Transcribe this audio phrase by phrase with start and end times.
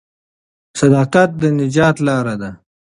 [0.79, 2.49] صداقت د نجات لار ده.